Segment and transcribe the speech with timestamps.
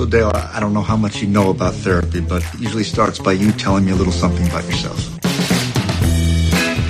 [0.00, 3.18] So, Dale, I don't know how much you know about therapy, but it usually starts
[3.18, 4.96] by you telling me a little something about yourself.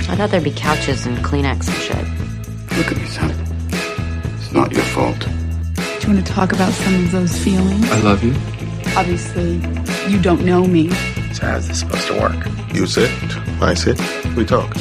[0.07, 2.77] I thought there'd be couches and Kleenex and shit.
[2.77, 3.31] Look at me, son.
[4.37, 5.19] It's not your fault.
[5.19, 5.27] Do
[6.07, 7.91] you want to talk about some of those feelings?
[7.91, 8.31] I love you.
[8.95, 9.55] Obviously,
[10.09, 10.89] you don't know me.
[11.33, 12.47] So how's this supposed to work?
[12.73, 13.11] You sit,
[13.61, 13.99] I sit,
[14.37, 14.71] we talk.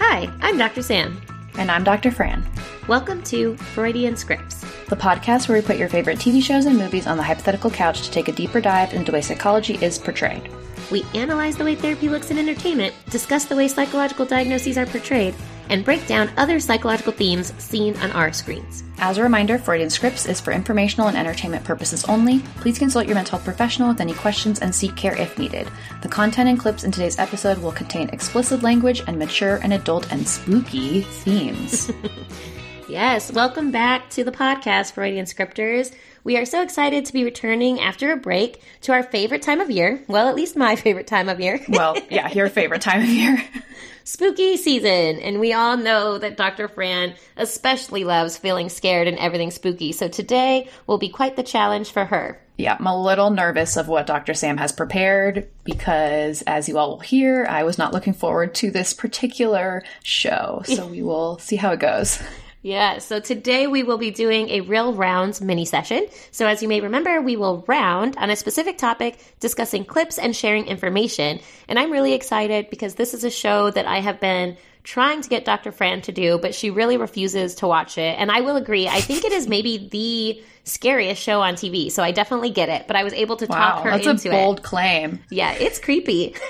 [0.00, 0.82] Hi, I'm Dr.
[0.82, 1.22] Sam.
[1.56, 2.10] And I'm Dr.
[2.10, 2.44] Fran,
[2.88, 4.53] Welcome to Freudian Scripts.
[4.88, 8.02] The podcast where we put your favorite TV shows and movies on the hypothetical couch
[8.02, 10.50] to take a deeper dive into the way psychology is portrayed.
[10.90, 15.34] We analyze the way therapy looks in entertainment, discuss the way psychological diagnoses are portrayed,
[15.70, 18.84] and break down other psychological themes seen on our screens.
[18.98, 22.40] As a reminder, Freudian Scripts is for informational and entertainment purposes only.
[22.56, 25.68] Please consult your mental health professional with any questions and seek care if needed.
[26.02, 30.12] The content and clips in today's episode will contain explicit language and mature and adult
[30.12, 31.90] and spooky themes.
[32.88, 35.90] Yes, welcome back to the podcast, Freudian Scripters.
[36.22, 39.70] We are so excited to be returning after a break to our favorite time of
[39.70, 40.02] year.
[40.06, 41.60] Well, at least my favorite time of year.
[41.68, 43.42] well, yeah, your favorite time of year.
[44.04, 45.18] spooky season.
[45.20, 46.68] And we all know that Dr.
[46.68, 49.92] Fran especially loves feeling scared and everything spooky.
[49.92, 52.38] So today will be quite the challenge for her.
[52.58, 54.34] Yeah, I'm a little nervous of what Dr.
[54.34, 58.70] Sam has prepared because, as you all will hear, I was not looking forward to
[58.70, 60.62] this particular show.
[60.66, 62.22] So we will see how it goes.
[62.64, 66.06] Yeah, so today we will be doing a real rounds mini session.
[66.30, 70.34] So as you may remember, we will round on a specific topic, discussing clips and
[70.34, 71.40] sharing information.
[71.68, 75.28] And I'm really excited because this is a show that I have been trying to
[75.28, 75.72] get Dr.
[75.72, 78.18] Fran to do, but she really refuses to watch it.
[78.18, 81.92] And I will agree, I think it is maybe the scariest show on TV.
[81.92, 84.12] So I definitely get it, but I was able to Wow, talk her into it.
[84.14, 84.62] that's a bold it.
[84.62, 85.20] claim.
[85.28, 86.34] Yeah, it's creepy.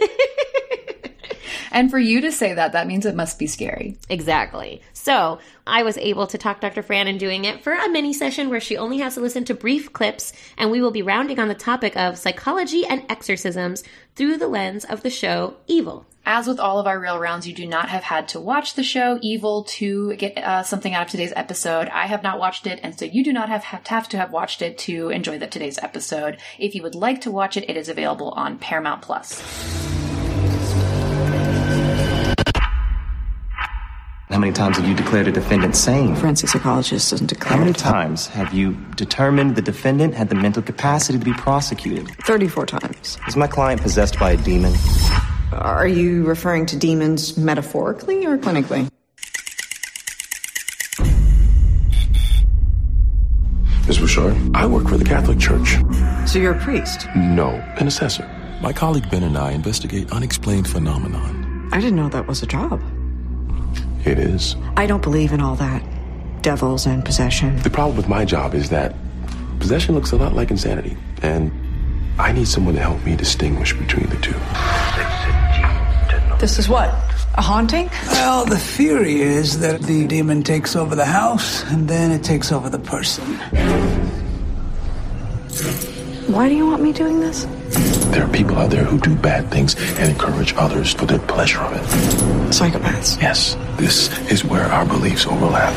[1.70, 3.96] And for you to say that, that means it must be scary.
[4.08, 4.80] Exactly.
[5.04, 6.82] So I was able to talk Dr.
[6.82, 9.54] Fran in doing it for a mini session where she only has to listen to
[9.54, 13.84] brief clips, and we will be rounding on the topic of psychology and exorcisms
[14.16, 16.06] through the lens of the show Evil.
[16.24, 18.82] As with all of our real rounds, you do not have had to watch the
[18.82, 21.90] show Evil to get uh, something out of today's episode.
[21.90, 24.16] I have not watched it, and so you do not have, have to have to
[24.16, 26.38] have watched it to enjoy the, today's episode.
[26.58, 29.93] If you would like to watch it, it is available on Paramount Plus.
[34.34, 36.16] How many times have you declared a defendant sane?
[36.16, 37.76] forensic psychologist doesn't declare How many it.
[37.76, 42.08] times have you determined the defendant had the mental capacity to be prosecuted?
[42.24, 43.16] 34 times.
[43.28, 44.74] Is my client possessed by a demon?
[45.52, 48.88] Are you referring to demons metaphorically or clinically?
[53.86, 53.98] Ms.
[53.98, 55.76] Bouchard, I work for the Catholic Church.
[56.26, 57.06] So you're a priest?
[57.14, 58.28] No, an assessor.
[58.60, 61.68] My colleague Ben and I investigate unexplained phenomenon.
[61.72, 62.82] I didn't know that was a job.
[64.04, 64.56] It is.
[64.76, 65.82] I don't believe in all that.
[66.42, 67.56] Devils and possession.
[67.62, 68.94] The problem with my job is that
[69.60, 71.50] possession looks a lot like insanity, and
[72.18, 74.34] I need someone to help me distinguish between the two.
[76.38, 76.90] This is what?
[77.36, 77.88] A haunting?
[78.08, 82.52] Well, the theory is that the demon takes over the house and then it takes
[82.52, 83.40] over the person.
[86.26, 87.44] Why do you want me doing this?
[88.10, 91.60] There are people out there who do bad things and encourage others for the pleasure
[91.60, 91.82] of it.
[92.48, 93.20] Psychopaths.
[93.20, 95.74] Yes, this is where our beliefs overlap.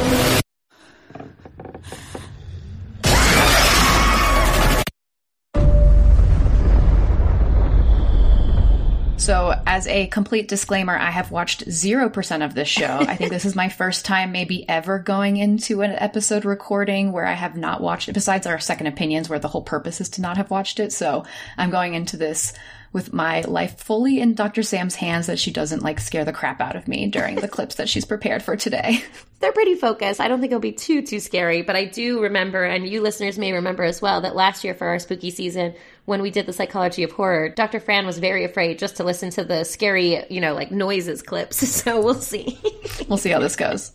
[9.28, 13.00] So, as a complete disclaimer, I have watched 0% of this show.
[13.02, 17.26] I think this is my first time, maybe ever, going into an episode recording where
[17.26, 20.22] I have not watched it, besides our second opinions, where the whole purpose is to
[20.22, 20.94] not have watched it.
[20.94, 21.26] So,
[21.58, 22.54] I'm going into this
[22.94, 24.64] with my life fully in Dr.
[24.64, 27.76] Sam's hands that she doesn't like scare the crap out of me during the clips
[27.76, 29.04] that she's prepared for today.
[29.42, 30.22] They're pretty focused.
[30.22, 33.38] I don't think it'll be too, too scary, but I do remember, and you listeners
[33.38, 35.76] may remember as well, that last year for our spooky season,
[36.08, 37.82] when we did the psychology of horror, Dr.
[37.82, 41.58] Fran was very afraid just to listen to the scary, you know, like noises clips.
[41.88, 42.60] So we'll see.
[43.08, 43.92] we'll see how this goes.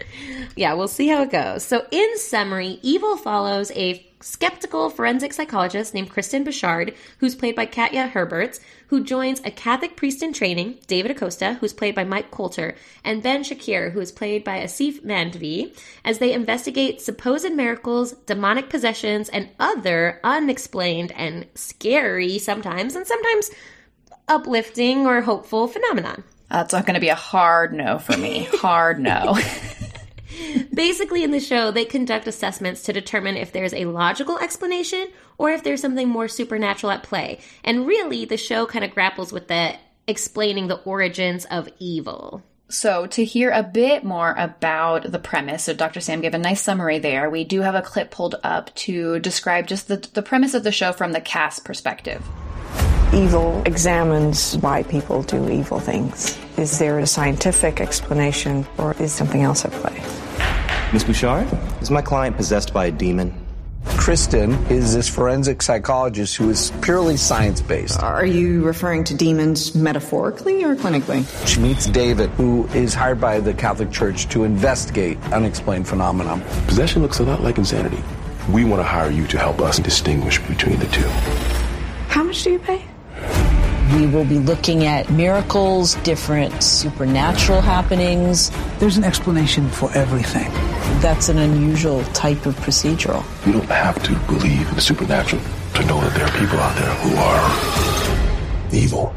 [0.55, 1.65] Yeah, we'll see how it goes.
[1.65, 7.67] So, in summary, Evil follows a skeptical forensic psychologist named Kristen Bouchard, who's played by
[7.67, 12.31] Katja Herbers, who joins a Catholic priest in training, David Acosta, who's played by Mike
[12.31, 12.75] Colter,
[13.05, 18.69] and Ben Shakir, who is played by Asif Mandvi, as they investigate supposed miracles, demonic
[18.69, 23.51] possessions, and other unexplained and scary sometimes, and sometimes
[24.29, 26.25] uplifting or hopeful phenomenon.
[26.51, 28.45] That's not going to be a hard no for me.
[28.45, 29.39] Hard no.
[30.75, 35.09] Basically, in the show, they conduct assessments to determine if there's a logical explanation
[35.39, 37.41] or if there's something more supernatural at play.
[37.65, 39.75] And really, the show kind of grapples with the
[40.07, 42.43] explaining the origins of evil.
[42.69, 46.01] So, to hear a bit more about the premise, so Dr.
[46.01, 47.29] Sam gave a nice summary there.
[47.29, 50.73] We do have a clip pulled up to describe just the, the premise of the
[50.73, 52.27] show from the cast perspective.
[53.13, 56.39] Evil examines why people do evil things.
[56.57, 60.22] Is there a scientific explanation or is something else at play?
[60.93, 61.49] Miss Bouchard,
[61.81, 63.33] is my client possessed by a demon?
[63.97, 68.03] Kristen is this forensic psychologist who is purely science based.
[68.03, 71.25] Are you referring to demons metaphorically or clinically?
[71.47, 76.45] She meets David, who is hired by the Catholic Church to investigate unexplained phenomena.
[76.67, 78.03] Possession looks a lot like insanity.
[78.51, 81.09] We want to hire you to help us distinguish between the two.
[82.09, 82.85] How much do you pay?
[83.95, 88.51] We will be looking at miracles, different supernatural happenings.
[88.79, 90.51] There's an explanation for everything.
[91.01, 93.25] That's an unusual type of procedural.
[93.47, 95.43] You don't have to believe in the supernatural
[95.75, 99.15] to know that there are people out there who are evil.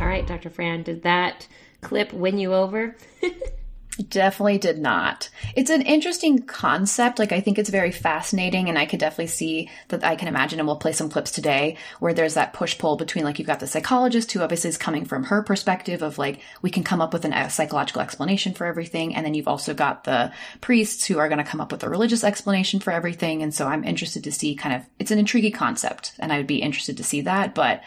[0.00, 0.50] All right, Dr.
[0.50, 1.46] Fran, did that
[1.80, 2.96] clip win you over?
[4.08, 5.30] Definitely did not.
[5.54, 7.20] It's an interesting concept.
[7.20, 10.58] Like, I think it's very fascinating, and I could definitely see that I can imagine,
[10.58, 13.60] and we'll play some clips today where there's that push pull between, like, you've got
[13.60, 17.12] the psychologist who obviously is coming from her perspective of, like, we can come up
[17.12, 19.14] with a psychological explanation for everything.
[19.14, 21.88] And then you've also got the priests who are going to come up with a
[21.88, 23.44] religious explanation for everything.
[23.44, 26.48] And so I'm interested to see kind of, it's an intriguing concept, and I would
[26.48, 27.80] be interested to see that, but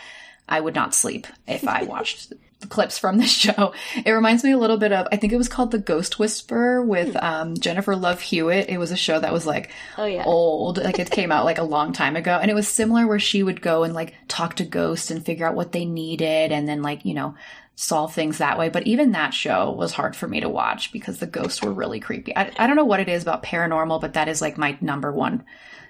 [0.48, 2.32] I would not sleep if I watched
[2.70, 3.74] clips from this show.
[4.06, 6.84] It reminds me a little bit of I think it was called The Ghost Whisperer
[6.84, 8.70] with um, Jennifer Love Hewitt.
[8.70, 10.24] It was a show that was like oh, yeah.
[10.26, 13.20] old, like it came out like a long time ago, and it was similar where
[13.20, 16.68] she would go and like talk to ghosts and figure out what they needed, and
[16.68, 17.36] then like you know
[17.76, 18.70] solve things that way.
[18.70, 22.00] But even that show was hard for me to watch because the ghosts were really
[22.00, 22.36] creepy.
[22.36, 25.12] I, I don't know what it is about paranormal, but that is like my number
[25.12, 25.46] one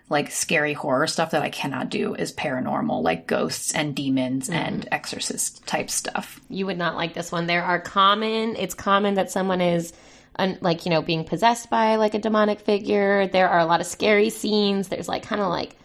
[0.10, 4.58] like scary horror stuff that I cannot do is paranormal, like ghosts and demons mm-hmm.
[4.58, 6.40] and exorcist type stuff.
[6.50, 7.46] You would not like this one.
[7.46, 9.92] There are common, it's common that someone is
[10.38, 13.28] un, like, you know, being possessed by like a demonic figure.
[13.28, 14.88] There are a lot of scary scenes.
[14.88, 15.76] There's like kind of like,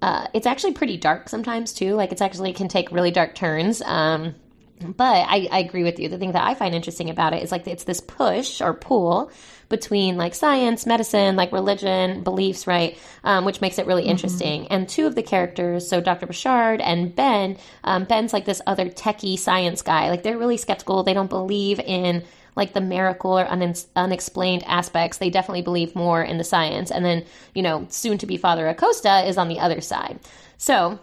[0.00, 1.94] uh, it's actually pretty dark sometimes too.
[1.94, 3.82] Like it's actually can take really dark turns.
[3.82, 4.36] Um,
[4.80, 6.08] but I, I agree with you.
[6.08, 9.30] The thing that I find interesting about it is like it's this push or pull
[9.72, 12.96] between like science, medicine, like religion, beliefs, right?
[13.24, 14.10] Um, which makes it really mm-hmm.
[14.12, 14.68] interesting.
[14.68, 16.26] And two of the characters, so Dr.
[16.26, 20.10] Bouchard and Ben, um, Ben's like this other techie science guy.
[20.10, 21.02] Like they're really skeptical.
[21.02, 22.22] They don't believe in
[22.54, 25.18] like the miracle or un- unexplained aspects.
[25.18, 26.92] They definitely believe more in the science.
[26.92, 30.20] And then, you know, soon to be Father Acosta is on the other side.
[30.58, 31.00] So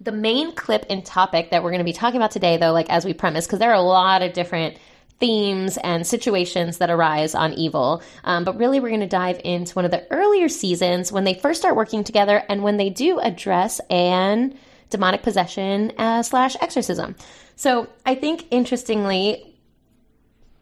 [0.00, 2.88] the main clip and topic that we're going to be talking about today, though, like
[2.88, 4.78] as we premise, because there are a lot of different
[5.20, 8.02] themes and situations that arise on evil.
[8.24, 11.34] Um, but really, we're going to dive into one of the earlier seasons when they
[11.34, 14.58] first start working together and when they do address an
[14.88, 17.14] demonic possession uh, slash exorcism.
[17.56, 19.54] So I think interestingly,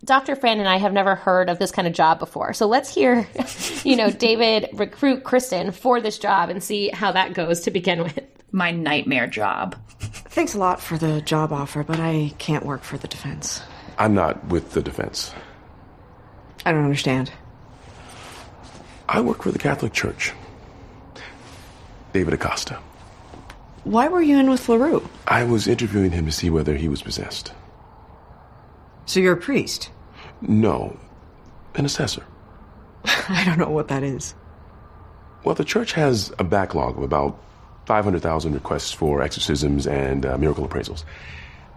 [0.05, 0.37] Dr.
[0.37, 2.53] Fran and I have never heard of this kind of job before.
[2.53, 3.27] So let's hear,
[3.85, 8.03] you know, David recruit Kristen for this job and see how that goes to begin
[8.03, 8.21] with
[8.53, 9.77] my nightmare job.
[10.01, 13.63] Thanks a lot for the job offer, but I can't work for the defense.
[13.99, 15.35] I'm not with the defense.
[16.65, 17.33] I don't understand.
[19.09, 20.33] I work for the Catholic Church.
[22.13, 22.79] David Acosta.
[23.85, 25.07] Why were you in with LeRoux?
[25.27, 27.53] I was interviewing him to see whether he was possessed.
[29.07, 29.91] So you're a priest?
[30.43, 30.99] No,
[31.75, 32.25] an assessor.
[33.05, 34.35] I don't know what that is.
[35.45, 37.39] Well, the church has a backlog of about
[37.87, 41.05] 500,000 requests for exorcisms and uh, miracle appraisals.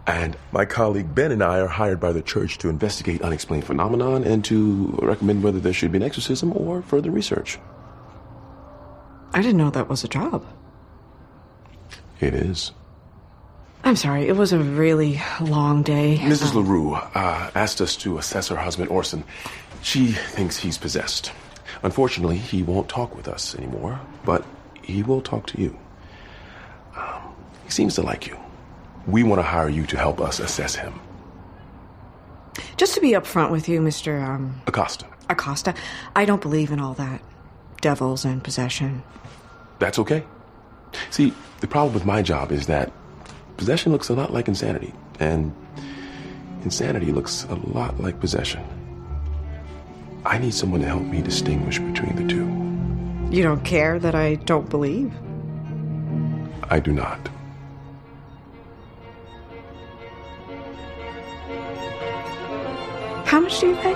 [0.06, 4.24] And my colleague Ben and I are hired by the church to investigate unexplained phenomenon
[4.24, 7.58] and to recommend whether there should be an exorcism or further research.
[9.32, 10.44] I didn't know that was a job.
[12.20, 12.72] It is.
[13.84, 16.18] I'm sorry, it was a really long day.
[16.20, 16.54] Mrs.
[16.54, 19.24] Um, LeRoux uh, asked us to assess her husband, Orson.
[19.82, 21.32] She thinks he's possessed.
[21.82, 24.44] Unfortunately, he won't talk with us anymore, but
[24.82, 25.76] he will talk to you.
[26.96, 28.38] Um, he seems to like you.
[29.06, 31.00] We want to hire you to help us assess him.
[32.76, 34.22] Just to be upfront with you, Mr.
[34.22, 35.06] Um, Acosta.
[35.28, 35.74] Acosta,
[36.14, 37.22] I don't believe in all that.
[37.80, 39.02] Devils and possession.
[39.78, 40.24] That's okay.
[41.10, 42.92] See, the problem with my job is that
[43.56, 45.54] possession looks a lot like insanity, and
[46.64, 48.62] insanity looks a lot like possession.
[50.24, 53.36] I need someone to help me distinguish between the two.
[53.36, 55.12] You don't care that I don't believe?
[56.70, 57.28] I do not.
[63.26, 63.94] How much do you pay?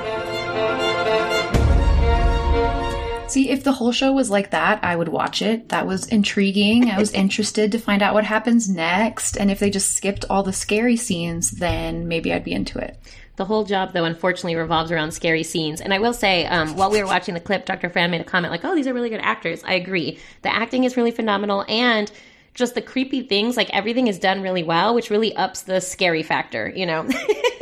[3.28, 5.68] See, if the whole show was like that, I would watch it.
[5.68, 6.90] That was intriguing.
[6.90, 9.36] I was interested to find out what happens next.
[9.36, 12.98] And if they just skipped all the scary scenes, then maybe I'd be into it.
[13.36, 15.82] The whole job, though, unfortunately revolves around scary scenes.
[15.82, 17.90] And I will say, um, while we were watching the clip, Dr.
[17.90, 19.62] Fran made a comment like, oh, these are really good actors.
[19.64, 20.18] I agree.
[20.42, 21.64] The acting is really phenomenal.
[21.68, 22.10] And
[22.54, 26.22] just the creepy things, like everything is done really well, which really ups the scary
[26.22, 27.06] factor, you know?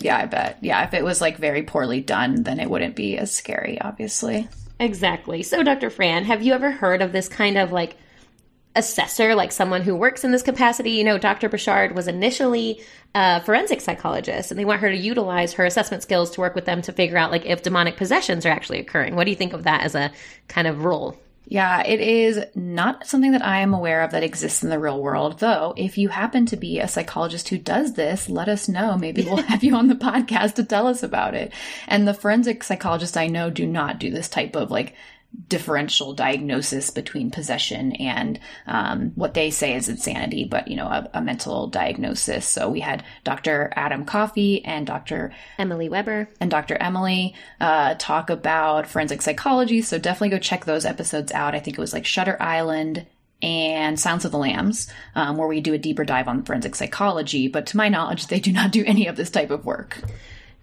[0.00, 0.58] yeah, I bet.
[0.60, 4.48] Yeah, if it was like very poorly done, then it wouldn't be as scary, obviously.
[4.78, 5.42] Exactly.
[5.42, 5.90] So, Dr.
[5.90, 7.96] Fran, have you ever heard of this kind of like
[8.74, 10.92] assessor, like someone who works in this capacity?
[10.92, 11.48] You know, Dr.
[11.48, 12.80] Bouchard was initially
[13.14, 16.64] a forensic psychologist, and they want her to utilize her assessment skills to work with
[16.64, 19.16] them to figure out like if demonic possessions are actually occurring.
[19.16, 20.12] What do you think of that as a
[20.48, 21.18] kind of role?
[21.50, 25.02] Yeah, it is not something that I am aware of that exists in the real
[25.02, 25.74] world, though.
[25.76, 28.96] If you happen to be a psychologist who does this, let us know.
[28.96, 31.52] Maybe we'll have you on the podcast to tell us about it.
[31.88, 34.94] And the forensic psychologists I know do not do this type of like
[35.48, 41.08] differential diagnosis between possession and um, what they say is insanity, but you know, a,
[41.14, 42.46] a, mental diagnosis.
[42.46, 43.72] So we had Dr.
[43.76, 45.32] Adam Coffey and Dr.
[45.58, 46.76] Emily Weber and Dr.
[46.76, 49.82] Emily uh, talk about forensic psychology.
[49.82, 51.54] So definitely go check those episodes out.
[51.54, 53.06] I think it was like Shutter Island
[53.42, 57.48] and Silence of the Lambs, um, where we do a deeper dive on forensic psychology.
[57.48, 59.98] But to my knowledge, they do not do any of this type of work.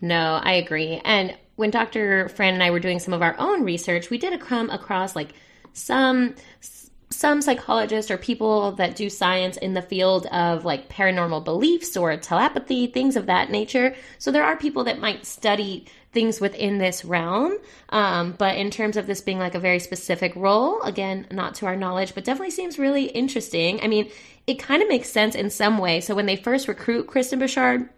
[0.01, 1.01] No, I agree.
[1.03, 2.29] And when Dr.
[2.29, 5.33] Fran and I were doing some of our own research, we did come across like
[5.73, 6.35] some
[7.09, 12.15] some psychologists or people that do science in the field of like paranormal beliefs or
[12.17, 13.95] telepathy, things of that nature.
[14.19, 17.57] So there are people that might study things within this realm.
[17.89, 21.65] Um, but in terms of this being like a very specific role, again, not to
[21.65, 23.79] our knowledge, but definitely seems really interesting.
[23.81, 24.11] I mean,
[24.45, 26.01] it kind of makes sense in some way.
[26.01, 27.89] So when they first recruit Kristen Bouchard,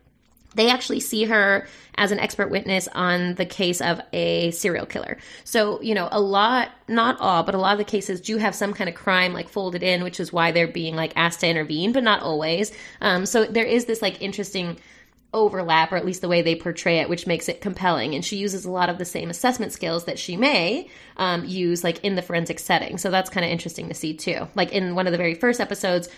[0.56, 5.18] they actually see her as an expert witness on the case of a serial killer.
[5.44, 8.56] So, you know, a lot, not all, but a lot of the cases do have
[8.56, 11.48] some kind of crime like folded in, which is why they're being like asked to
[11.48, 12.72] intervene, but not always.
[13.02, 14.78] Um, so there is this like interesting
[15.34, 18.16] overlap, or at least the way they portray it, which makes it compelling.
[18.16, 21.84] And she uses a lot of the same assessment skills that she may um, use
[21.84, 22.98] like in the forensic setting.
[22.98, 24.48] So that's kind of interesting to see too.
[24.56, 26.10] Like in one of the very first episodes,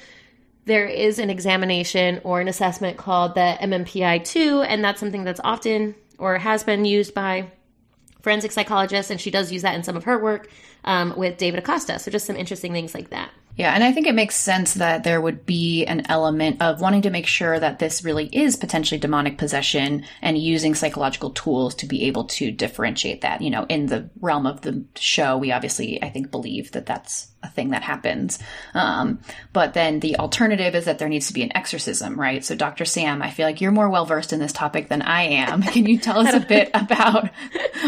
[0.65, 5.41] there is an examination or an assessment called the MMPI 2, and that's something that's
[5.43, 7.51] often or has been used by
[8.21, 10.49] forensic psychologists, and she does use that in some of her work
[10.83, 11.97] um, with David Acosta.
[11.97, 13.31] So, just some interesting things like that.
[13.55, 17.03] Yeah, and I think it makes sense that there would be an element of wanting
[17.03, 21.85] to make sure that this really is potentially demonic possession and using psychological tools to
[21.85, 23.41] be able to differentiate that.
[23.41, 27.27] You know, in the realm of the show, we obviously, I think, believe that that's
[27.43, 28.39] a thing that happens.
[28.73, 29.19] Um,
[29.51, 32.43] but then the alternative is that there needs to be an exorcism, right?
[32.45, 32.85] So, Dr.
[32.85, 35.61] Sam, I feel like you're more well versed in this topic than I am.
[35.61, 37.29] Can you tell us a bit about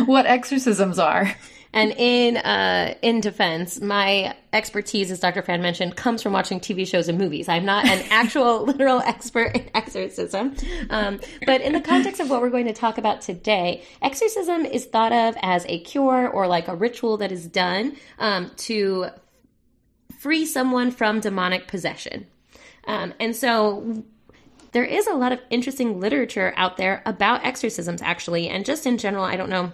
[0.06, 1.34] what exorcisms are?
[1.74, 5.42] And in uh, in defense, my expertise, as Dr.
[5.42, 7.50] Fran mentioned, comes from watching TV shows and movies.
[7.50, 10.56] I'm not an actual literal expert in exorcism,
[10.92, 14.86] um, but in the context of what we're going to talk about today, exorcism is
[14.86, 19.08] thought of as a cure or like a ritual that is done um, to
[20.20, 22.28] free someone from demonic possession.
[22.86, 24.04] Um, and so
[24.74, 29.00] there is a lot of interesting literature out there about exorcisms, actually, and just in
[29.00, 29.74] general, I don't know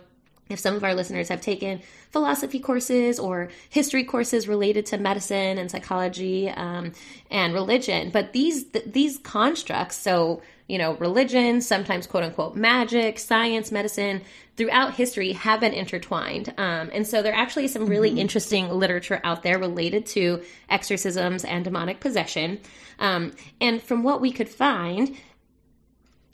[0.49, 5.57] if some of our listeners have taken philosophy courses or history courses related to medicine
[5.57, 6.91] and psychology um,
[7.29, 13.17] and religion, but these th- these constructs, so you know, religion, sometimes quote unquote magic,
[13.17, 14.21] science, medicine,
[14.55, 16.53] throughout history have been intertwined.
[16.57, 18.19] Um, and so there are actually some really mm-hmm.
[18.19, 22.59] interesting literature out there related to exorcisms and demonic possession.
[22.99, 25.17] Um, and from what we could find,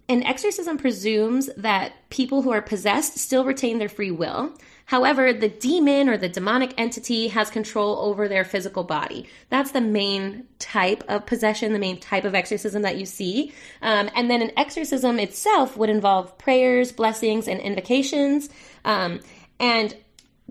[0.08, 4.54] an exorcism presumes that people who are possessed still retain their free will.
[4.86, 9.28] However, the demon or the demonic entity has control over their physical body.
[9.50, 13.52] That's the main type of possession, the main type of exorcism that you see.
[13.82, 18.50] Um, and then an exorcism itself would involve prayers, blessings, and invocations.
[18.84, 19.22] Um,
[19.60, 19.96] and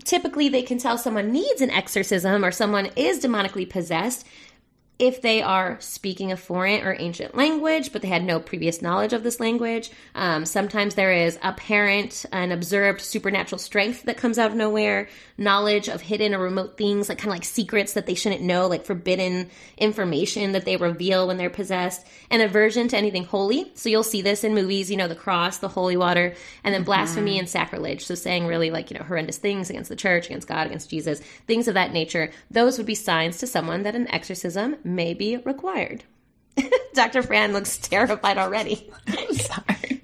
[0.03, 4.27] typically, they can tell someone needs an exorcism or someone is demonically possessed
[4.97, 9.11] if they are speaking a foreign or ancient language, but they had no previous knowledge
[9.11, 9.91] of this language.
[10.13, 15.89] Um, sometimes there is apparent and observed supernatural strength that comes out of nowhere, knowledge
[15.89, 18.85] of hidden or remote things, like kind of like secrets that they shouldn't know, like
[18.85, 23.69] forbidden information that they reveal when they're possessed, and aversion to anything holy.
[23.75, 26.33] So you'll see this in movies, you know, the cross, the holy water,
[26.63, 26.85] and then mm-hmm.
[26.85, 28.05] blasphemy and sacrilege.
[28.05, 31.19] So saying really like, you know, horrendous things against the church, against God, against Jesus,
[31.47, 32.31] things of that nature.
[32.49, 36.03] Those would be signs to someone that an exorcism may be required.
[36.93, 37.23] Dr.
[37.23, 38.89] Fran looks terrified already.
[39.07, 40.01] I'm sorry.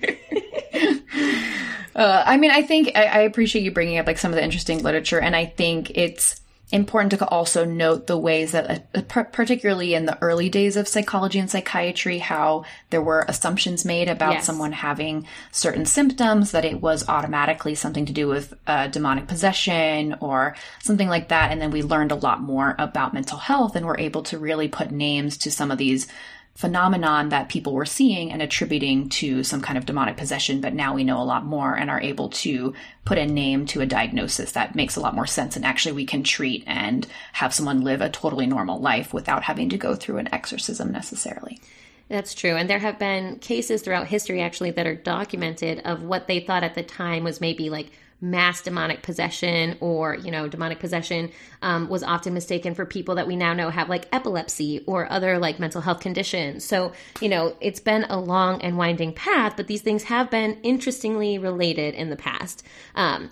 [1.94, 4.44] Uh, I mean, I think I, I appreciate you bringing up like some of the
[4.44, 6.40] interesting literature, and I think it's
[6.72, 11.40] important to also note the ways that, uh, particularly in the early days of psychology
[11.40, 14.46] and psychiatry, how there were assumptions made about Yes.
[14.46, 20.16] someone having certain symptoms, that it was automatically something to do with uh, demonic possession
[20.20, 21.52] or something like that.
[21.52, 24.68] And then we learned a lot more about mental health and were able to really
[24.68, 26.08] put names to some of these
[26.56, 30.94] phenomenon that people were seeing and attributing to some kind of demonic possession, but now
[30.94, 32.74] we know a lot more and are able to
[33.06, 35.56] put a name to a diagnosis that makes a lot more sense.
[35.56, 39.70] And actually, we can treat and have someone live a totally normal life without having
[39.70, 41.60] to go through an exorcism necessarily.
[42.10, 42.58] That's true.
[42.58, 46.64] And there have been cases throughout history actually that are documented of what they thought
[46.64, 51.32] at the time was maybe like mass demonic possession or, you know, demonic possession
[51.64, 55.40] um, was often mistaken for people that we now know have like epilepsy or other
[55.40, 56.64] like mental health conditions.
[56.64, 60.60] So, you know, it's been a long and winding path, but these things have been
[60.62, 62.64] interestingly related in the past.
[62.96, 63.30] Um,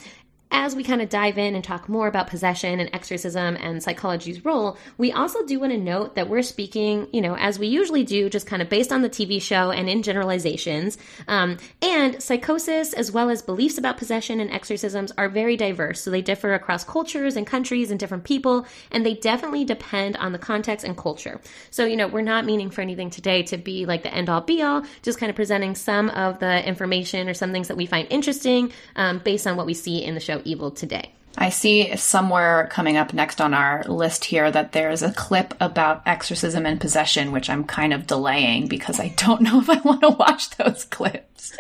[0.51, 4.43] as we kind of dive in and talk more about possession and exorcism and psychology's
[4.43, 8.03] role, we also do want to note that we're speaking, you know, as we usually
[8.03, 10.97] do, just kind of based on the TV show and in generalizations.
[11.27, 16.01] Um, and psychosis, as well as beliefs about possession and exorcisms, are very diverse.
[16.01, 20.31] So they differ across cultures and countries and different people, and they definitely depend on
[20.31, 21.39] the context and culture.
[21.69, 24.41] So, you know, we're not meaning for anything today to be like the end all
[24.41, 27.85] be all, just kind of presenting some of the information or some things that we
[27.85, 31.11] find interesting um, based on what we see in the show Evil today.
[31.37, 36.01] I see somewhere coming up next on our list here that there's a clip about
[36.05, 40.01] exorcism and possession, which I'm kind of delaying because I don't know if I want
[40.01, 41.55] to watch those clips.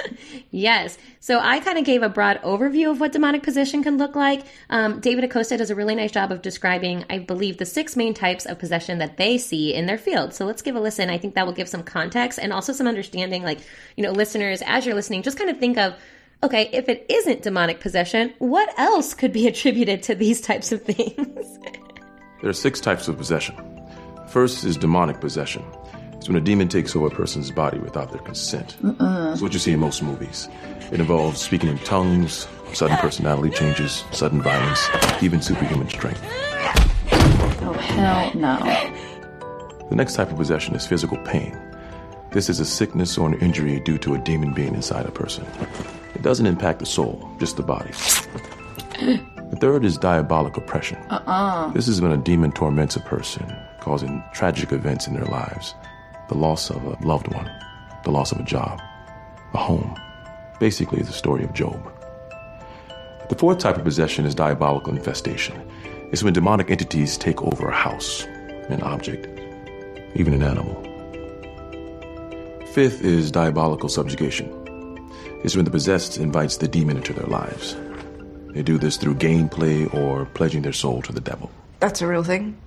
[0.51, 0.97] Yes.
[1.21, 4.43] So I kind of gave a broad overview of what demonic possession can look like.
[4.69, 8.13] Um, David Acosta does a really nice job of describing, I believe, the six main
[8.13, 10.33] types of possession that they see in their field.
[10.33, 11.09] So let's give a listen.
[11.09, 13.43] I think that will give some context and also some understanding.
[13.43, 13.59] Like,
[13.95, 15.93] you know, listeners, as you're listening, just kind of think of,
[16.43, 20.83] okay, if it isn't demonic possession, what else could be attributed to these types of
[20.83, 21.59] things?
[22.41, 23.53] There are six types of possession.
[24.29, 25.61] First is demonic possession.
[26.13, 28.77] It's when a demon takes over a person's body without their consent.
[28.81, 29.33] Mm-mm.
[29.33, 30.47] It's what you see in most movies.
[30.89, 34.87] It involves speaking in tongues, sudden personality changes, sudden violence,
[35.21, 36.21] even superhuman strength.
[37.61, 38.57] Oh, hell no.
[39.89, 41.59] The next type of possession is physical pain.
[42.31, 45.45] This is a sickness or an injury due to a demon being inside a person.
[46.19, 47.91] It doesn't impact the soul, just the body.
[49.51, 50.97] The third is diabolic oppression.
[51.09, 51.71] Uh-uh.
[51.71, 55.75] This is when a demon torments a person, causing tragic events in their lives
[56.27, 57.49] the loss of a loved one,
[58.03, 58.81] the loss of a job,
[59.53, 59.95] a home.
[60.59, 61.89] Basically, the story of Job.
[63.29, 65.55] The fourth type of possession is diabolical infestation.
[66.11, 68.25] It's when demonic entities take over a house,
[68.67, 69.25] an object,
[70.15, 70.83] even an animal.
[72.73, 74.58] Fifth is diabolical subjugation.
[75.43, 77.75] It's when the possessed invites the demon into their lives.
[78.53, 81.49] They do this through gameplay or pledging their soul to the devil.
[81.79, 82.57] That's a real thing?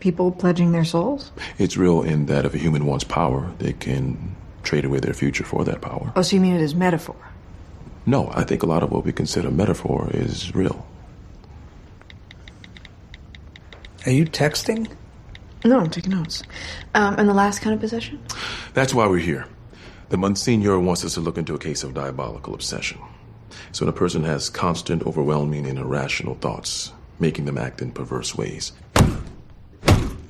[0.00, 1.30] People pledging their souls?
[1.58, 5.44] It's real in that if a human wants power, they can trade away their future
[5.44, 6.12] for that power.
[6.16, 7.16] Oh, so you mean it as metaphor?
[8.06, 10.86] No, I think a lot of what we consider metaphor is real.
[14.06, 14.90] Are you texting?
[15.64, 16.42] No, I'm taking notes.
[16.94, 18.20] Um, and the last kind of possession?
[18.74, 19.46] That's why we're here.
[20.12, 23.00] The Monsignor wants us to look into a case of diabolical obsession.
[23.72, 28.34] So when a person has constant, overwhelming, and irrational thoughts, making them act in perverse
[28.34, 28.72] ways.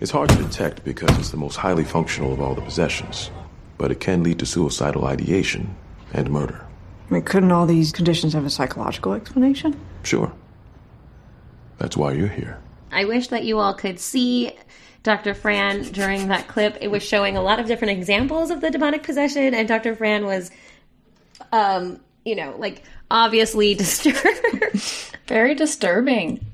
[0.01, 3.33] It's hard to detect because it's the most highly functional of all the possessions,
[3.77, 5.75] but it can lead to suicidal ideation
[6.13, 6.65] and murder.
[7.11, 9.75] I mean, couldn't all these conditions have a psychological explanation?
[10.05, 10.33] Sure.
[11.79, 12.62] That's why you're here.
[12.93, 14.53] I wish that you all could see
[15.03, 15.35] Dr.
[15.35, 16.79] Fran during that clip.
[16.81, 19.97] It was showing a lot of different examples of the demonic possession, and Dr.
[19.97, 20.51] Fran was,
[21.51, 24.81] um, you know, like obviously disturbed.
[25.27, 26.45] Very disturbing.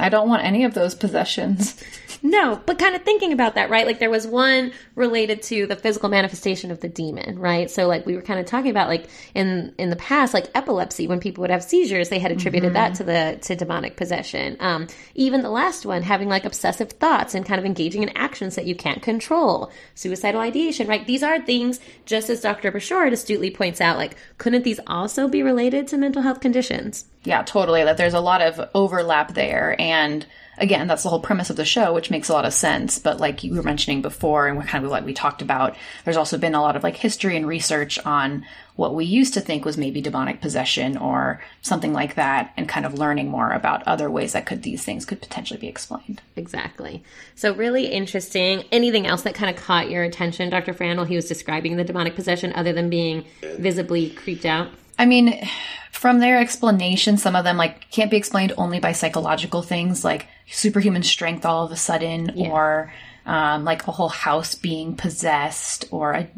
[0.00, 1.82] I don't want any of those possessions.
[2.24, 3.84] No, but kind of thinking about that, right?
[3.84, 7.68] Like there was one related to the physical manifestation of the demon, right?
[7.68, 11.08] So like we were kind of talking about like in in the past, like epilepsy,
[11.08, 12.74] when people would have seizures, they had attributed Mhm.
[12.74, 14.56] that to the to demonic possession.
[14.60, 18.54] Um, even the last one, having like obsessive thoughts and kind of engaging in actions
[18.54, 21.04] that you can't control, suicidal ideation, right?
[21.06, 22.70] These are things, just as Dr.
[22.70, 27.06] Bouchard astutely points out, like couldn't these also be related to mental health conditions?
[27.24, 27.82] Yeah, totally.
[27.82, 29.74] That there's a lot of overlap there.
[29.80, 30.24] And
[30.58, 32.98] again, that's the whole premise of the show, which makes a lot of sense.
[32.98, 36.16] But like you were mentioning before, and what kind of what we talked about, there's
[36.16, 38.44] also been a lot of like history and research on
[38.76, 42.86] what we used to think was maybe demonic possession or something like that, and kind
[42.86, 46.22] of learning more about other ways that could these things could potentially be explained.
[46.36, 47.02] Exactly.
[47.34, 48.64] So really interesting.
[48.72, 50.72] Anything else that kind of caught your attention, Dr.
[50.72, 54.68] Fran, while he was describing the demonic possession, other than being visibly creeped out?
[55.02, 55.48] I mean,
[55.90, 60.28] from their explanation, some of them like can't be explained only by psychological things like
[60.46, 62.92] superhuman strength all of a sudden, or
[63.26, 66.28] um, like a whole house being possessed, or a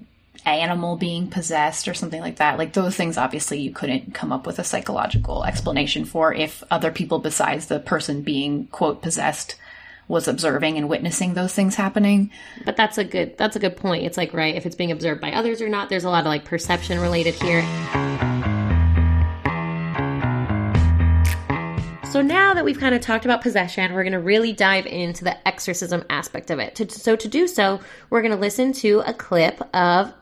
[0.47, 2.57] animal being possessed, or something like that.
[2.57, 6.91] Like those things, obviously, you couldn't come up with a psychological explanation for if other
[6.91, 9.57] people besides the person being quote possessed
[10.09, 12.31] was observing and witnessing those things happening.
[12.65, 14.05] But that's a good that's a good point.
[14.05, 15.91] It's like right if it's being observed by others or not.
[15.91, 17.63] There's a lot of like perception related here.
[22.15, 25.25] So now that we've kind of talked about possession, we're going to really dive into
[25.25, 26.93] the exorcism aspect of it.
[26.93, 30.15] So to do so, we're going to listen to a clip of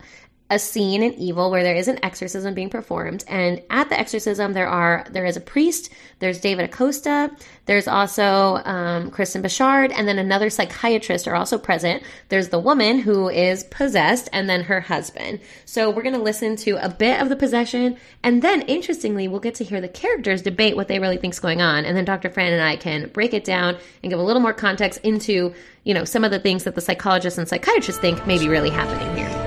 [0.53, 4.53] a scene in Evil where there is an exorcism being performed, and at the exorcism
[4.53, 7.31] there are there is a priest, there's David Acosta,
[7.65, 12.03] there's also um, Kristen Bouchard, and then another psychiatrist are also present.
[12.29, 15.41] There's the woman who is possessed, and then her husband.
[15.65, 19.41] So we're going to listen to a bit of the possession, and then interestingly, we'll
[19.41, 22.29] get to hear the characters debate what they really think's going on, and then Dr.
[22.29, 25.95] Fran and I can break it down and give a little more context into you
[25.95, 29.17] know some of the things that the psychologists and psychiatrists think may be really happening
[29.17, 29.42] here.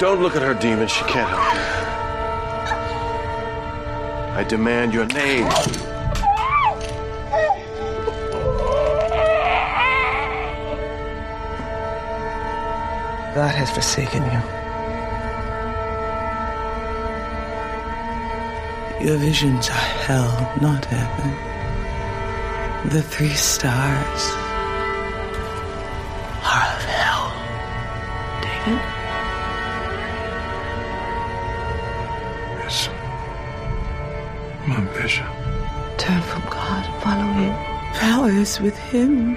[0.00, 0.88] Don't look at her, demon.
[0.88, 1.60] She can't help you.
[4.34, 5.44] I demand your name.
[13.34, 14.40] God has forsaken you.
[19.06, 20.32] Your visions are hell,
[20.62, 21.36] not heaven.
[22.88, 24.22] The three stars
[26.42, 27.32] are of hell.
[28.40, 28.99] David?
[34.70, 35.26] My vision.
[35.98, 37.52] Turn from God, follow Him.
[37.94, 39.36] Power is with Him.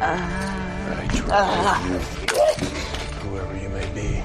[0.00, 1.98] I drive you,
[3.28, 4.22] whoever you may be.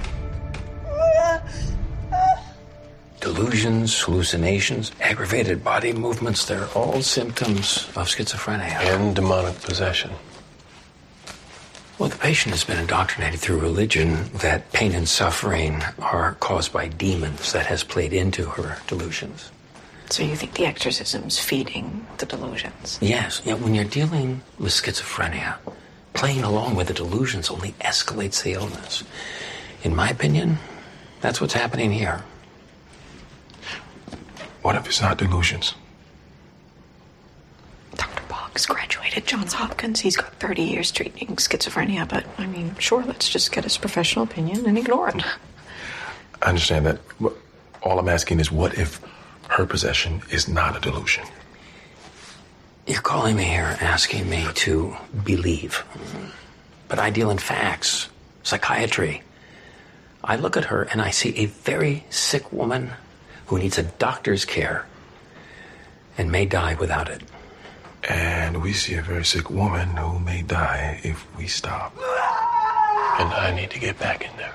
[3.20, 8.78] Delusions, hallucinations, aggravated body movements, they're all symptoms of schizophrenia.
[8.94, 10.12] And demonic possession.
[11.98, 16.90] Well, the patient has been indoctrinated through religion that pain and suffering are caused by
[16.90, 19.50] demons that has played into her delusions.
[20.10, 23.00] So you think the exorcism's feeding the delusions?
[23.02, 25.58] Yes, yeah, when you're dealing with schizophrenia,
[26.14, 29.04] playing along with the delusions only escalates the illness.
[29.84, 30.58] In my opinion,
[31.22, 32.24] that's what's happening here.
[34.62, 35.76] What if it's not delusions?
[37.96, 38.24] Dr.
[38.28, 40.00] Boggs graduated Johns Hopkins.
[40.00, 44.24] He's got 30 years treating schizophrenia, but I mean, sure, let's just get his professional
[44.24, 45.24] opinion and ignore it.
[46.42, 47.00] I understand that.
[47.84, 49.00] All I'm asking is what if
[49.50, 51.26] her possession is not a delusion?
[52.88, 55.84] You're calling me here asking me to believe.
[56.88, 58.10] But I deal in facts,
[58.44, 59.24] psychiatry.
[60.24, 62.92] I look at her and I see a very sick woman
[63.48, 64.86] who needs a doctor's care
[66.18, 67.22] and may die without it.
[68.08, 71.96] And we see a very sick woman who may die if we stop.
[73.18, 74.54] And I need to get back in there.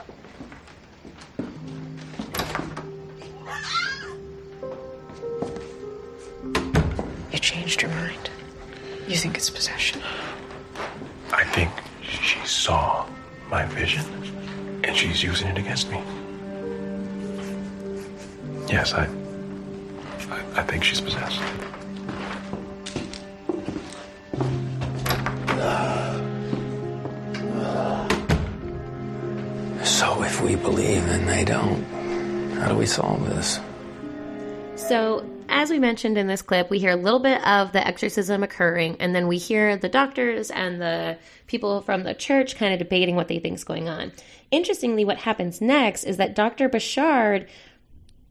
[7.41, 8.31] Changed your mind.
[9.09, 10.01] You think it's possession.
[11.33, 11.71] I think
[12.03, 13.07] she saw
[13.51, 14.05] my vision
[14.85, 16.03] and she's using it against me.
[18.69, 19.09] Yes, I.
[20.31, 21.41] I, I think she's possessed.
[29.83, 31.85] So if we believe and they don't,
[32.59, 33.61] how do we solve this?
[34.77, 38.43] So, as we mentioned in this clip, we hear a little bit of the exorcism
[38.43, 42.79] occurring, and then we hear the doctors and the people from the church kind of
[42.79, 44.13] debating what they think is going on.
[44.51, 46.69] Interestingly, what happens next is that Dr.
[46.69, 47.49] Bouchard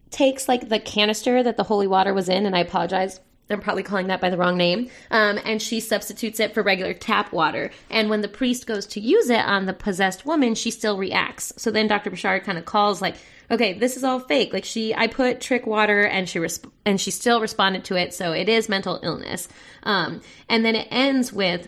[0.10, 3.20] takes like the canister that the holy water was in, and I apologize.
[3.52, 4.90] I'm probably calling that by the wrong name.
[5.10, 7.72] Um, and she substitutes it for regular tap water.
[7.90, 11.54] And when the priest goes to use it on the possessed woman, she still reacts.
[11.58, 12.12] So then Dr.
[12.12, 13.16] Bouchard kind of calls like,
[13.52, 14.54] okay, this is all fake.
[14.54, 18.14] Like she, I put trick water and she, resp- and she still responded to it.
[18.14, 19.48] So it is mental illness.
[19.84, 21.68] Um, and then it ends with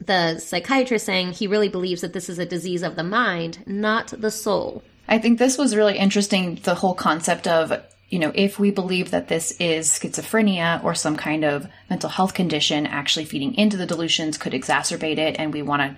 [0.00, 4.08] the psychiatrist saying he really believes that this is a disease of the mind, not
[4.08, 4.82] the soul.
[5.08, 7.72] I think this was really interesting the whole concept of,
[8.08, 12.32] you know, if we believe that this is schizophrenia or some kind of mental health
[12.32, 15.96] condition actually feeding into the delusions could exacerbate it and we want to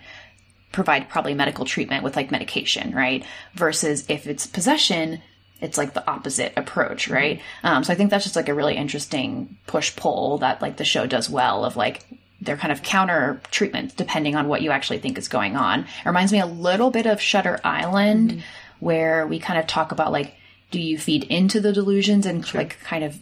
[0.73, 3.25] provide probably medical treatment with like medication, right?
[3.55, 5.23] Versus if it's possession,
[5.61, 7.41] it's like the opposite approach, right?
[7.63, 10.85] Um, so I think that's just like a really interesting push pull that like the
[10.85, 12.05] show does well of like
[12.41, 15.81] they're kind of counter treatments depending on what you actually think is going on.
[15.81, 18.41] It reminds me a little bit of Shutter Island, mm-hmm.
[18.81, 20.35] where we kind of talk about like
[20.73, 22.63] do you feed into the delusions and sure.
[22.63, 23.21] like kind of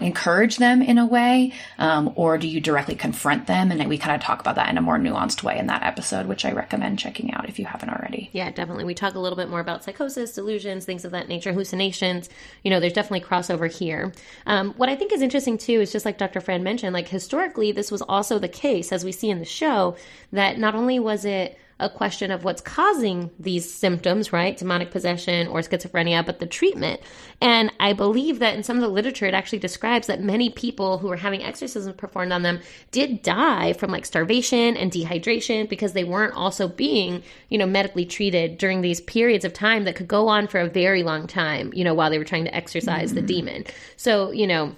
[0.00, 1.52] encourage them in a way?
[1.78, 3.70] Um, or do you directly confront them?
[3.70, 6.26] And we kind of talk about that in a more nuanced way in that episode
[6.26, 8.30] which i recommend checking out if you haven't already.
[8.32, 8.84] Yeah definitely.
[8.84, 12.28] We talk a little bit more about psychosis delusions things of that nature hallucinations.
[12.64, 14.12] You know there's definitely crossover here.
[14.46, 17.72] Um, what i think is interesting too is just like dr fran mentioned like historically
[17.72, 19.96] this was also the case as we see in the show
[20.32, 24.56] that not only was it a question of what's causing these symptoms, right?
[24.56, 27.00] Demonic possession or schizophrenia, but the treatment.
[27.42, 30.96] And I believe that in some of the literature, it actually describes that many people
[30.96, 32.60] who were having exorcisms performed on them
[32.92, 38.06] did die from like starvation and dehydration because they weren't also being, you know, medically
[38.06, 41.70] treated during these periods of time that could go on for a very long time,
[41.74, 43.26] you know, while they were trying to exorcise mm-hmm.
[43.26, 43.64] the demon.
[43.98, 44.74] So, you know,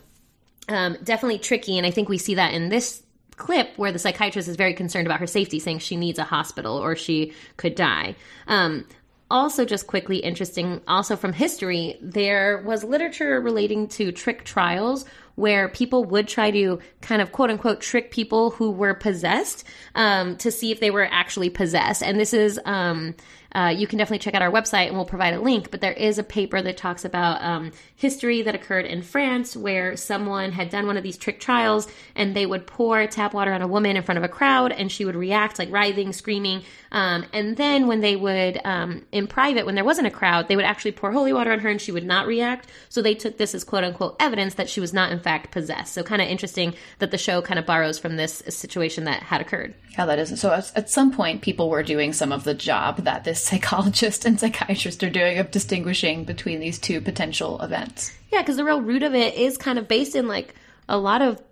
[0.69, 1.79] um, definitely tricky.
[1.79, 3.03] And I think we see that in this
[3.39, 6.77] clip where the psychiatrist is very concerned about her safety, saying she needs a hospital
[6.77, 8.17] or she could die.
[8.47, 8.85] Um,
[9.31, 15.69] also, just quickly interesting, also from history, there was literature relating to trick trials where
[15.69, 20.51] people would try to kind of quote unquote trick people who were possessed um, to
[20.51, 22.03] see if they were actually possessed.
[22.03, 23.15] And this is um,
[23.53, 25.71] uh, you can definitely check out our website and we'll provide a link.
[25.71, 29.97] But there is a paper that talks about um, history that occurred in France where
[29.97, 33.63] someone had done one of these trick trials and they would pour tap water on
[33.63, 36.63] a woman in front of a crowd and she would react like writhing, screaming.
[36.93, 40.57] Um, and then when they would, um, in private, when there wasn't a crowd, they
[40.57, 42.69] would actually pour holy water on her and she would not react.
[42.89, 45.95] So they took this as quote unquote evidence that she was not in fact possessed.
[45.95, 49.41] So kind of interesting that the show kind of borrows from this situation that had
[49.41, 49.75] occurred.
[49.99, 50.41] Yeah, that is.
[50.41, 54.39] So at some point, people were doing some of the job that this psychologist and
[54.39, 58.13] psychiatrist are doing of distinguishing between these two potential events.
[58.33, 60.55] Yeah, because the real root of it is kind of based in like
[60.89, 61.43] a lot of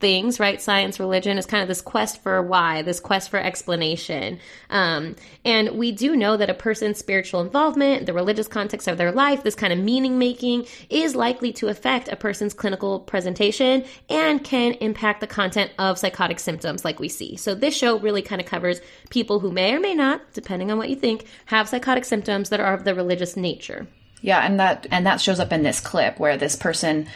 [0.00, 0.60] things, right?
[0.60, 4.38] Science, religion is kind of this quest for why, this quest for explanation.
[4.68, 9.12] Um, and we do know that a person's spiritual involvement, the religious context of their
[9.12, 14.42] life, this kind of meaning making is likely to affect a person's clinical presentation and
[14.42, 17.36] can impact the content of psychotic symptoms like we see.
[17.36, 18.80] So this show really kind of covers
[19.10, 22.60] people who may or may not, depending on what you think, have psychotic symptoms that
[22.60, 23.86] are of the religious nature.
[24.20, 27.06] Yeah, and that and that shows up in this clip where this person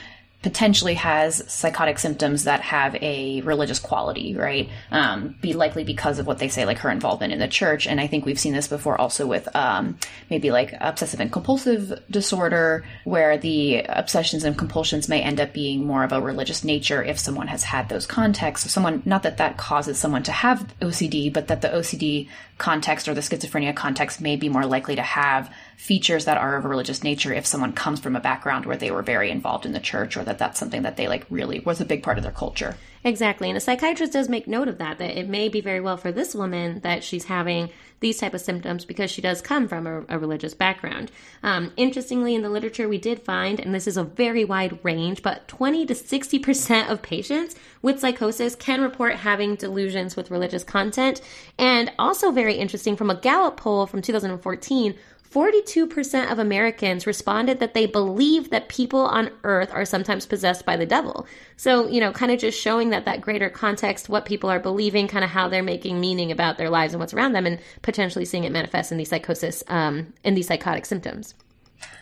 [0.42, 4.68] potentially has psychotic symptoms that have a religious quality, right?
[4.92, 7.88] Um, be likely because of what they say, like her involvement in the church.
[7.88, 9.98] And I think we've seen this before also with um,
[10.30, 15.84] maybe like obsessive and compulsive disorder, where the obsessions and compulsions may end up being
[15.84, 18.64] more of a religious nature if someone has had those contexts.
[18.64, 23.08] So someone, not that that causes someone to have OCD, but that the OCD context
[23.08, 26.68] or the schizophrenia context may be more likely to have features that are of a
[26.68, 29.78] religious nature if someone comes from a background where they were very involved in the
[29.78, 32.32] church or that that's something that they like really was a big part of their
[32.32, 32.76] culture.
[33.04, 33.48] Exactly.
[33.48, 36.12] And a psychiatrist does make note of that, that it may be very well for
[36.12, 40.04] this woman that she's having these type of symptoms because she does come from a,
[40.08, 41.10] a religious background.
[41.42, 45.22] Um, interestingly, in the literature, we did find, and this is a very wide range,
[45.22, 51.20] but 20 to 60% of patients with psychosis can report having delusions with religious content.
[51.58, 54.94] And also very interesting from a Gallup poll from 2014,
[55.30, 60.76] 42% of Americans responded that they believe that people on earth are sometimes possessed by
[60.76, 61.26] the devil.
[61.56, 65.08] So, you know, kind of just showing that that greater context, what people are believing,
[65.08, 68.24] kind of how they're making meaning about their lives and what's around them, and potentially
[68.24, 71.34] seeing it manifest in these psychosis, um, in these psychotic symptoms.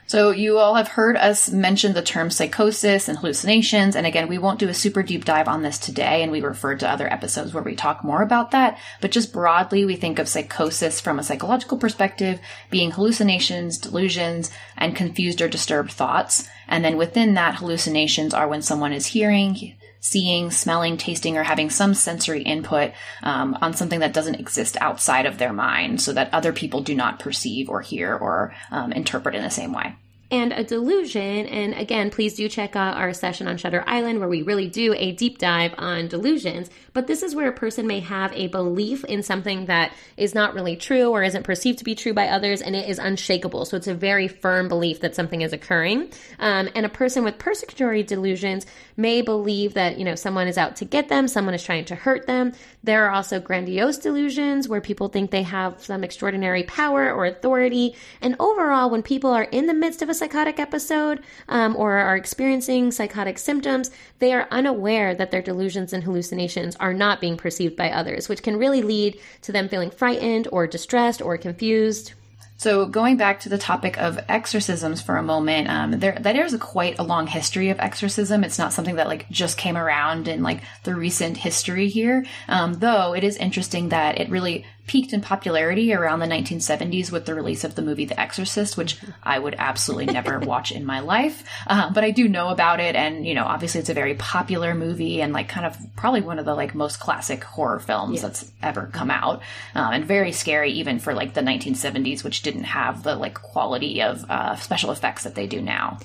[0.09, 3.97] So you all have heard us mention the term psychosis and hallucinations.
[3.97, 6.23] And again, we won't do a super deep dive on this today.
[6.23, 8.79] And we refer to other episodes where we talk more about that.
[9.01, 12.39] But just broadly, we think of psychosis from a psychological perspective
[12.71, 16.49] being hallucinations, delusions, and confused or disturbed thoughts.
[16.69, 21.71] And then within that, hallucinations are when someone is hearing, seeing, smelling, tasting, or having
[21.71, 26.33] some sensory input um, on something that doesn't exist outside of their mind so that
[26.33, 29.95] other people do not perceive or hear or um, interpret in the same way
[30.31, 31.47] and a delusion.
[31.47, 34.93] And again, please do check out our session on Shutter Island where we really do
[34.97, 36.69] a deep dive on delusions.
[36.93, 40.55] But this is where a person may have a belief in something that is not
[40.55, 43.67] really true or isn't perceived to be true by others, and it is unshakable.
[43.67, 46.11] So it's a very firm belief that something is occurring.
[46.41, 50.77] Um, and a person with persecutory delusions may believe that, you know, someone is out
[50.77, 52.53] to get them, someone is trying to hurt them.
[52.83, 57.95] There are also grandiose delusions where people think they have some extraordinary power or authority.
[58.21, 62.17] And overall, when people are in the midst of a psychotic episode um, or are
[62.17, 67.77] experiencing psychotic symptoms, they are unaware that their delusions and hallucinations are not being perceived
[67.77, 72.13] by others, which can really lead to them feeling frightened or distressed or confused.
[72.59, 76.57] So going back to the topic of exorcisms for a moment, um, there that is
[76.59, 78.45] quite a long history of exorcism.
[78.45, 82.25] It's not something that like just came around in like the recent history here.
[82.49, 87.27] Um, though it is interesting that it really peaked in popularity around the 1970s with
[87.27, 91.01] the release of the movie The Exorcist, which I would absolutely never watch in my
[91.01, 91.45] life.
[91.67, 94.75] Uh, but I do know about it, and you know, obviously it's a very popular
[94.75, 98.51] movie and like kind of probably one of the like most classic horror films that's
[98.63, 99.43] ever come out,
[99.75, 104.03] um, and very scary even for like the 1970s, which didn't have the like quality
[104.03, 105.99] of uh, special effects that they do now.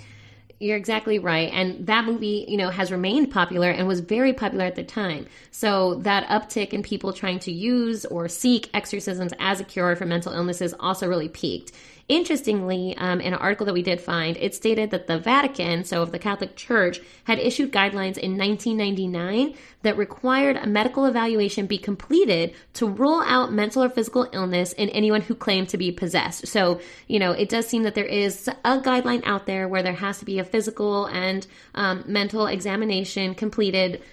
[0.61, 1.51] You're exactly right.
[1.51, 5.25] And that movie, you know, has remained popular and was very popular at the time.
[5.49, 10.05] So that uptick in people trying to use or seek exorcisms as a cure for
[10.05, 11.71] mental illnesses also really peaked.
[12.11, 16.01] Interestingly, um, in an article that we did find, it stated that the Vatican, so
[16.01, 21.77] of the Catholic Church, had issued guidelines in 1999 that required a medical evaluation be
[21.77, 26.47] completed to rule out mental or physical illness in anyone who claimed to be possessed.
[26.47, 29.93] So, you know, it does seem that there is a guideline out there where there
[29.93, 34.03] has to be a physical and um, mental examination completed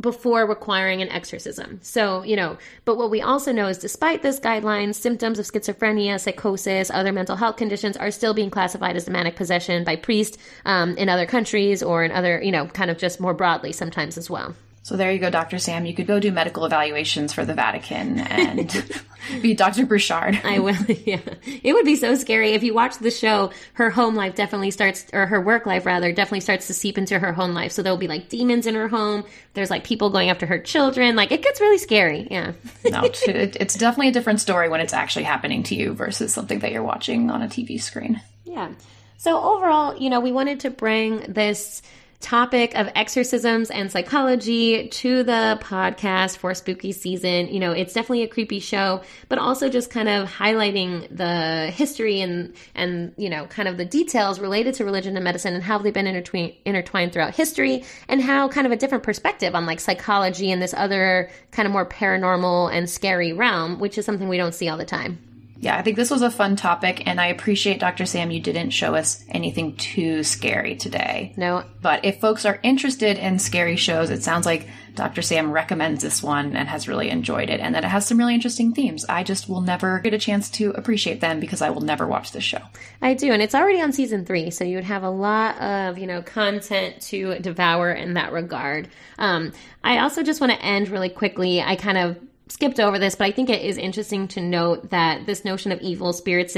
[0.00, 1.78] before requiring an exorcism.
[1.82, 6.20] So, you know, but what we also know is despite this guideline, symptoms of schizophrenia,
[6.20, 10.96] psychosis, other mental health conditions are still being classified as demonic possession by priests um,
[10.96, 14.28] in other countries or in other, you know, kind of just more broadly sometimes as
[14.28, 14.54] well.
[14.84, 15.58] So there you go, Dr.
[15.58, 15.86] Sam.
[15.86, 18.94] You could go do medical evaluations for the Vatican and
[19.42, 19.86] be Dr.
[19.86, 20.38] Bouchard.
[20.44, 20.76] I will.
[21.06, 23.50] Yeah, it would be so scary if you watch the show.
[23.72, 27.18] Her home life definitely starts, or her work life rather, definitely starts to seep into
[27.18, 27.72] her home life.
[27.72, 29.24] So there'll be like demons in her home.
[29.54, 31.16] There's like people going after her children.
[31.16, 32.28] Like it gets really scary.
[32.30, 32.52] Yeah.
[32.84, 36.58] no, it- it's definitely a different story when it's actually happening to you versus something
[36.58, 38.20] that you're watching on a TV screen.
[38.44, 38.72] Yeah.
[39.16, 41.80] So overall, you know, we wanted to bring this
[42.20, 47.48] topic of exorcisms and psychology to the podcast for spooky season.
[47.48, 52.20] You know, it's definitely a creepy show, but also just kind of highlighting the history
[52.20, 55.78] and and you know, kind of the details related to religion and medicine and how
[55.78, 59.80] they've been intertwined intertwined throughout history and how kind of a different perspective on like
[59.80, 64.36] psychology and this other kind of more paranormal and scary realm, which is something we
[64.36, 65.18] don't see all the time.
[65.56, 68.06] Yeah, I think this was a fun topic, and I appreciate, Dr.
[68.06, 71.32] Sam, you didn't show us anything too scary today.
[71.36, 71.64] No.
[71.80, 75.22] But if folks are interested in scary shows, it sounds like Dr.
[75.22, 78.34] Sam recommends this one and has really enjoyed it, and that it has some really
[78.34, 79.04] interesting themes.
[79.08, 82.32] I just will never get a chance to appreciate them because I will never watch
[82.32, 82.60] this show.
[83.00, 85.98] I do, and it's already on season three, so you would have a lot of
[85.98, 88.88] you know content to devour in that regard.
[89.18, 91.62] Um, I also just want to end really quickly.
[91.62, 95.26] I kind of skipped over this, but I think it is interesting to note that
[95.26, 96.56] this notion of evil spirits.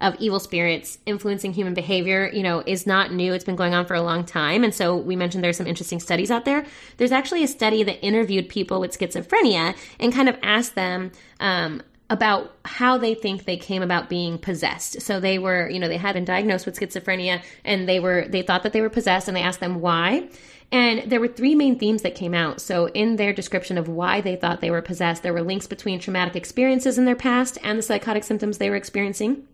[0.00, 3.32] Of evil spirits influencing human behavior, you know, is not new.
[3.34, 4.64] It's been going on for a long time.
[4.64, 6.66] And so we mentioned there's some interesting studies out there.
[6.96, 11.82] There's actually a study that interviewed people with schizophrenia and kind of asked them um,
[12.10, 15.00] about how they think they came about being possessed.
[15.02, 18.42] So they were, you know, they had been diagnosed with schizophrenia and they were, they
[18.42, 20.28] thought that they were possessed and they asked them why.
[20.72, 22.60] And there were three main themes that came out.
[22.60, 26.00] So, in their description of why they thought they were possessed, there were links between
[26.00, 29.46] traumatic experiences in their past and the psychotic symptoms they were experiencing.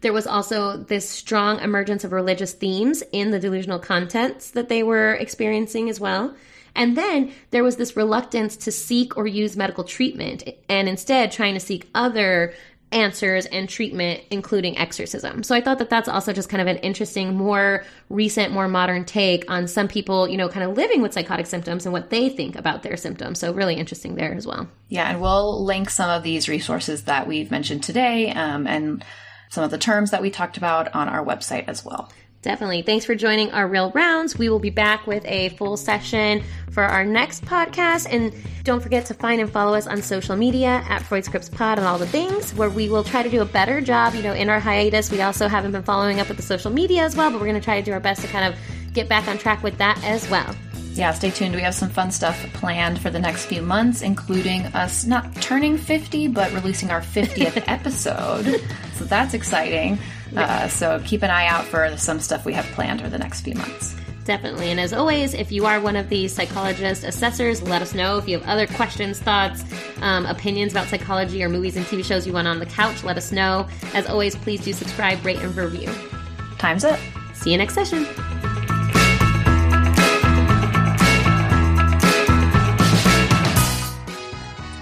[0.00, 4.84] There was also this strong emergence of religious themes in the delusional contents that they
[4.84, 6.36] were experiencing as well.
[6.76, 11.54] And then there was this reluctance to seek or use medical treatment and instead trying
[11.54, 12.54] to seek other
[12.90, 15.42] answers and treatment, including exorcism.
[15.42, 19.04] So I thought that that's also just kind of an interesting, more recent, more modern
[19.04, 22.28] take on some people, you know, kind of living with psychotic symptoms and what they
[22.28, 23.38] think about their symptoms.
[23.38, 24.68] So really interesting there as well.
[24.88, 29.04] Yeah, and we'll link some of these resources that we've mentioned today um, and
[29.50, 32.10] some of the terms that we talked about on our website as well.
[32.42, 32.82] Definitely.
[32.82, 34.38] Thanks for joining our real rounds.
[34.38, 38.06] We will be back with a full session for our next podcast.
[38.08, 41.78] And don't forget to find and follow us on social media at Freud Scripts Pod
[41.78, 44.14] and all the things, where we will try to do a better job.
[44.14, 47.02] You know, in our hiatus, we also haven't been following up with the social media
[47.02, 48.58] as well, but we're going to try to do our best to kind of
[48.92, 50.54] get back on track with that as well.
[50.92, 51.54] Yeah, stay tuned.
[51.54, 55.78] We have some fun stuff planned for the next few months, including us not turning
[55.78, 58.60] 50, but releasing our 50th episode.
[58.94, 59.98] So that's exciting.
[60.36, 63.40] Uh, so keep an eye out for some stuff we have planned for the next
[63.42, 63.94] few months.
[64.28, 64.70] Definitely.
[64.70, 68.18] And as always, if you are one of these psychologist assessors, let us know.
[68.18, 69.64] If you have other questions, thoughts,
[70.02, 73.16] um, opinions about psychology or movies and TV shows you want on the couch, let
[73.16, 73.66] us know.
[73.94, 75.90] As always, please do subscribe, rate, and review.
[76.58, 77.00] Time's up.
[77.32, 78.06] See you next session.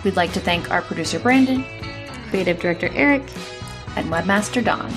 [0.03, 1.65] We'd like to thank our producer Brandon,
[2.31, 3.23] creative director Eric,
[3.95, 4.93] and webmaster Don.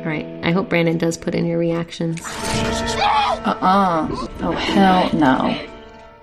[0.00, 0.26] All right.
[0.42, 2.20] I hope Brandon does put in your reactions.
[2.24, 4.08] Uh uh
[4.40, 5.54] Oh, hell no.